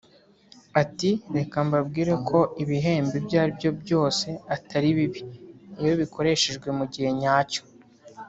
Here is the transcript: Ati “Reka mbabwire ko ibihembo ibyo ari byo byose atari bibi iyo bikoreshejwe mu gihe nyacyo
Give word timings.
Ati 0.81 1.09
“Reka 1.35 1.57
mbabwire 1.67 2.13
ko 2.29 2.39
ibihembo 2.63 3.13
ibyo 3.19 3.35
ari 3.43 3.51
byo 3.59 3.71
byose 3.81 4.27
atari 4.55 4.89
bibi 4.97 5.21
iyo 5.81 5.93
bikoreshejwe 6.01 6.67
mu 6.77 6.85
gihe 6.93 7.09
nyacyo 7.21 7.63